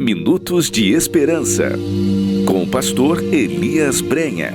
[0.00, 1.72] Minutos de Esperança,
[2.46, 4.54] com o pastor Elias Brenha.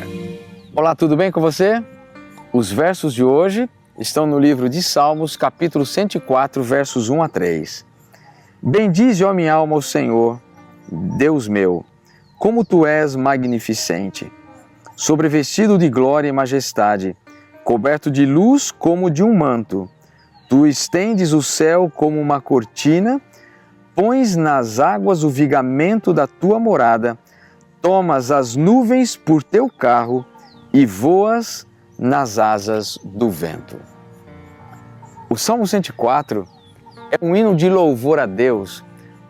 [0.73, 1.83] Olá, tudo bem com você?
[2.53, 3.69] Os versos de hoje
[3.99, 7.85] estão no livro de Salmos, capítulo 104, versos 1 a 3.
[8.61, 10.41] Bendize, ó minha alma, o Senhor,
[11.17, 11.85] Deus meu,
[12.39, 14.31] como tu és magnificente,
[14.95, 17.17] sobrevestido de glória e majestade,
[17.65, 19.89] coberto de luz como de um manto.
[20.47, 23.21] Tu estendes o céu como uma cortina
[23.95, 27.17] pões nas águas o vigamento da tua morada,
[27.81, 30.25] tomas as nuvens por teu carro
[30.73, 31.67] e voas
[31.97, 33.77] nas asas do vento.
[35.29, 36.47] O Salmo 104
[37.11, 38.83] é um hino de louvor a Deus,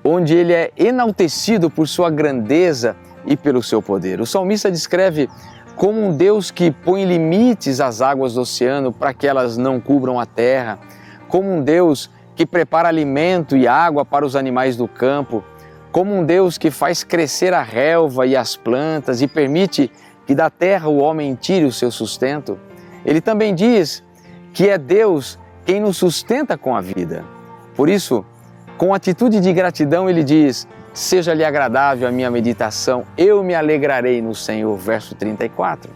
[0.03, 2.95] onde ele é enaltecido por sua grandeza
[3.25, 4.19] e pelo seu poder.
[4.21, 5.29] O salmista descreve
[5.75, 10.19] como um Deus que põe limites às águas do oceano para que elas não cubram
[10.19, 10.79] a terra,
[11.27, 15.43] como um Deus que prepara alimento e água para os animais do campo,
[15.91, 19.91] como um Deus que faz crescer a relva e as plantas e permite
[20.25, 22.59] que da terra o homem tire o seu sustento.
[23.05, 24.03] Ele também diz
[24.53, 27.23] que é Deus quem nos sustenta com a vida.
[27.75, 28.25] Por isso,
[28.77, 34.33] com atitude de gratidão, ele diz: Seja-lhe agradável a minha meditação, eu me alegrarei no
[34.33, 34.77] Senhor.
[34.77, 35.91] Verso 34.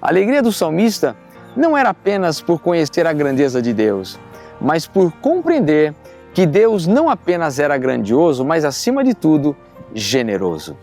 [0.00, 1.16] A alegria do salmista
[1.56, 4.18] não era apenas por conhecer a grandeza de Deus,
[4.60, 5.94] mas por compreender
[6.34, 9.56] que Deus não apenas era grandioso, mas acima de tudo,
[9.94, 10.76] generoso.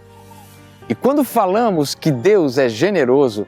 [0.88, 3.48] E quando falamos que Deus é generoso,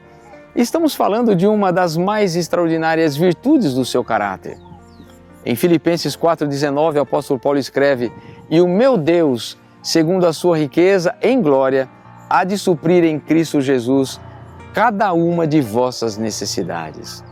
[0.56, 4.58] estamos falando de uma das mais extraordinárias virtudes do seu caráter.
[5.44, 8.12] Em Filipenses 4,19, o apóstolo Paulo escreve:
[8.50, 11.88] E o meu Deus, segundo a sua riqueza em glória,
[12.28, 14.20] há de suprir em Cristo Jesus
[14.74, 17.24] cada uma de vossas necessidades.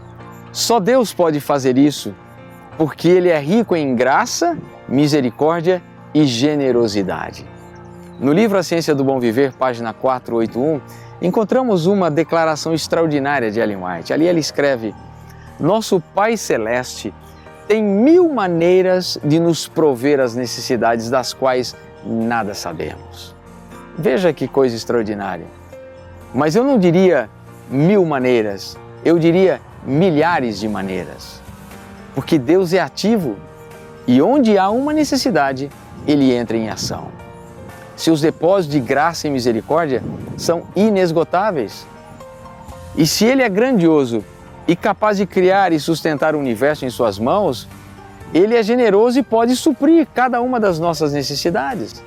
[0.52, 2.14] Só Deus pode fazer isso
[2.76, 4.56] porque Ele é rico em graça,
[4.88, 5.82] misericórdia
[6.14, 7.46] e generosidade.
[8.20, 10.80] No livro A Ciência do Bom Viver, página 481,
[11.20, 14.12] encontramos uma declaração extraordinária de Ellen White.
[14.12, 14.94] Ali ele escreve:
[15.60, 17.12] Nosso Pai Celeste
[17.68, 23.34] tem mil maneiras de nos prover as necessidades das quais nada sabemos.
[23.98, 25.46] Veja que coisa extraordinária.
[26.34, 27.28] Mas eu não diria
[27.70, 31.45] mil maneiras, eu diria milhares de maneiras
[32.16, 33.36] porque Deus é ativo
[34.06, 35.70] e onde há uma necessidade,
[36.08, 37.08] ele entra em ação.
[37.94, 40.02] Seus depósitos de graça e misericórdia
[40.34, 41.86] são inesgotáveis.
[42.96, 44.24] E se ele é grandioso
[44.66, 47.68] e capaz de criar e sustentar o universo em suas mãos,
[48.32, 52.02] ele é generoso e pode suprir cada uma das nossas necessidades.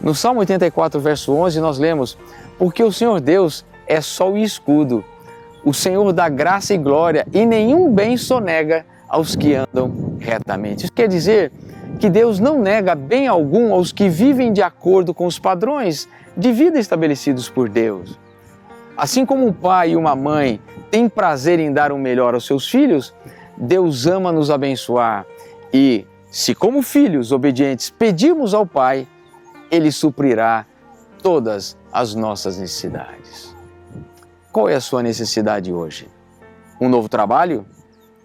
[0.00, 2.16] No Salmo 84, verso 11, nós lemos:
[2.56, 5.04] Porque o Senhor Deus é sol e escudo,
[5.64, 10.84] o Senhor dá graça e glória e nenhum bem sonega aos que andam retamente.
[10.84, 11.52] Isso quer dizer
[12.00, 16.50] que Deus não nega bem algum aos que vivem de acordo com os padrões de
[16.50, 18.18] vida estabelecidos por Deus.
[18.96, 22.68] Assim como um pai e uma mãe têm prazer em dar o melhor aos seus
[22.68, 23.14] filhos,
[23.56, 25.26] Deus ama nos abençoar
[25.72, 29.06] e, se como filhos obedientes pedirmos ao Pai,
[29.70, 30.66] Ele suprirá
[31.22, 33.54] todas as nossas necessidades.
[34.52, 36.06] Qual é a sua necessidade hoje?
[36.78, 37.64] Um novo trabalho?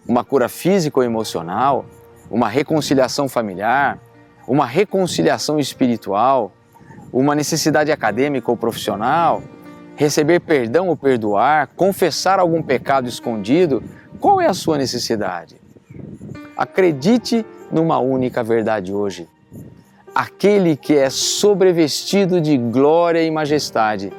[0.06, 1.86] Uma cura física ou emocional?
[2.30, 3.98] Uma reconciliação familiar?
[4.46, 6.52] Uma reconciliação espiritual?
[7.14, 9.42] Uma necessidade acadêmica ou profissional?
[9.96, 11.68] Receber perdão ou perdoar?
[11.78, 13.82] Confessar algum pecado escondido?
[14.20, 15.56] Qual é a sua necessidade?
[16.58, 19.30] Acredite numa única verdade hoje.
[20.14, 24.12] Aquele que é sobrevestido de glória e majestade,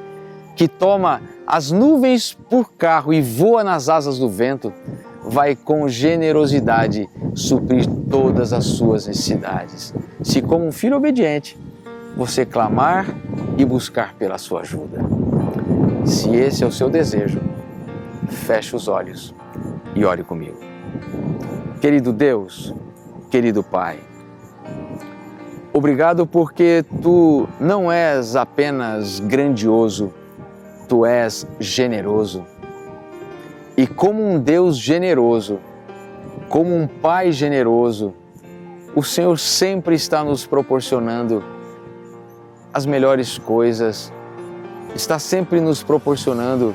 [0.56, 1.20] que toma
[1.50, 4.70] as nuvens por carro e voa nas asas do vento,
[5.24, 9.94] vai com generosidade suprir todas as suas necessidades.
[10.22, 11.58] Se, como um filho obediente,
[12.14, 13.06] você clamar
[13.56, 15.00] e buscar pela sua ajuda.
[16.04, 17.40] Se esse é o seu desejo,
[18.28, 19.34] feche os olhos
[19.94, 20.58] e ore comigo.
[21.80, 22.74] Querido Deus,
[23.30, 24.00] querido Pai,
[25.72, 30.12] obrigado porque tu não és apenas grandioso,
[30.88, 32.44] tu és generoso.
[33.76, 35.60] E como um Deus generoso,
[36.48, 38.14] como um Pai generoso,
[38.96, 41.44] o Senhor sempre está nos proporcionando
[42.72, 44.12] as melhores coisas,
[44.94, 46.74] está sempre nos proporcionando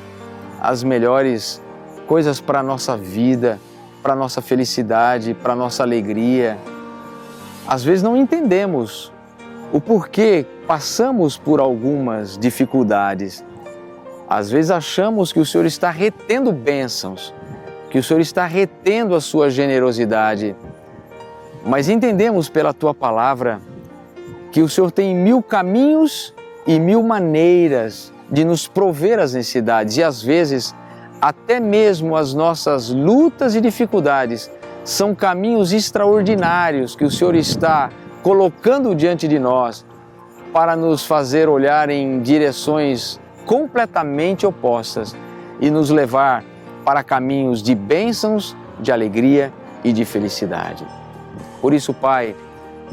[0.60, 1.60] as melhores
[2.06, 3.60] coisas para a nossa vida,
[4.02, 6.56] para a nossa felicidade, para a nossa alegria.
[7.66, 9.12] Às vezes não entendemos
[9.72, 13.44] o porquê passamos por algumas dificuldades
[14.28, 17.34] às vezes achamos que o Senhor está retendo bênçãos,
[17.90, 20.56] que o Senhor está retendo a sua generosidade,
[21.64, 23.60] mas entendemos pela tua palavra
[24.50, 26.34] que o Senhor tem mil caminhos
[26.66, 29.96] e mil maneiras de nos prover as necessidades.
[29.96, 30.74] E às vezes
[31.20, 34.50] até mesmo as nossas lutas e dificuldades
[34.84, 37.88] são caminhos extraordinários que o Senhor está
[38.22, 39.86] colocando diante de nós
[40.52, 45.14] para nos fazer olhar em direções completamente opostas
[45.60, 46.44] e nos levar
[46.84, 49.52] para caminhos de bênçãos, de alegria
[49.82, 50.86] e de felicidade.
[51.60, 52.34] Por isso, Pai,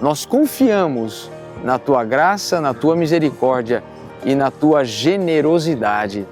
[0.01, 1.29] nós confiamos
[1.63, 3.83] na tua graça, na tua misericórdia
[4.23, 6.25] e na tua generosidade.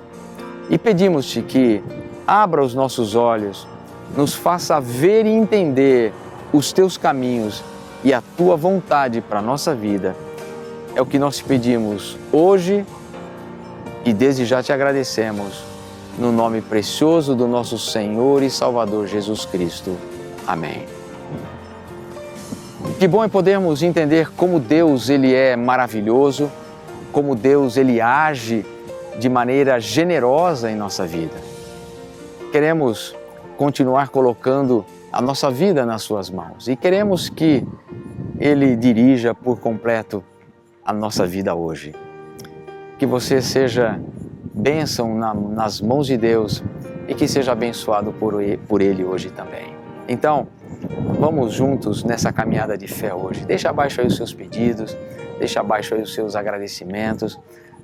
[0.70, 1.84] E pedimos-te que
[2.26, 3.68] abra os nossos olhos,
[4.16, 6.14] nos faça ver e entender
[6.54, 7.64] os teus caminhos
[8.04, 10.16] e a tua vontade para a nossa vida.
[10.96, 12.86] É o que nós pedimos hoje
[14.10, 15.64] e desde já te agradecemos.
[16.18, 19.96] No nome precioso do nosso Senhor e Salvador Jesus Cristo.
[20.48, 20.86] Amém.
[22.98, 26.52] Que bom é podermos entender como Deus ele é maravilhoso,
[27.12, 28.66] como Deus ele age
[29.20, 31.36] de maneira generosa em nossa vida.
[32.52, 33.16] Queremos
[33.58, 34.84] continuar colocando
[35.14, 37.64] a nossa vida nas suas mãos e queremos que
[38.40, 40.24] ele dirija por completo
[40.84, 41.94] a nossa vida hoje.
[43.00, 44.00] Que você seja
[44.54, 46.64] bênção na, nas mãos de Deus
[47.08, 48.36] e que seja abençoado por,
[48.68, 49.74] por Ele hoje também.
[50.08, 50.48] Então,
[51.20, 53.46] vamos juntos nessa caminhada de fé hoje.
[53.46, 54.98] Deixa abaixo aí os seus pedidos,
[55.40, 57.40] deixa abaixo aí os seus agradecimentos.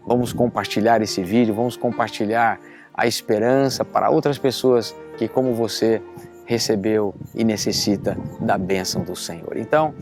[0.05, 2.59] Vamos compartilhar esse vídeo, vamos compartilhar
[2.93, 6.01] a esperança para outras pessoas que, como você,
[6.45, 9.57] recebeu e necessita da bênção do Senhor.
[9.57, 9.93] Então,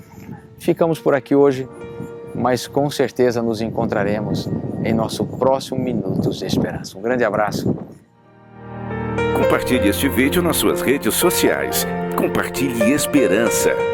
[0.57, 1.67] ficamos por aqui hoje,
[2.33, 4.49] mas com certeza nos encontraremos
[4.83, 6.97] em nosso próximo Minutos de Esperança.
[6.97, 7.75] Um grande abraço.
[9.35, 11.85] Compartilhe este vídeo nas suas redes sociais.
[12.17, 13.92] Compartilhe esperança.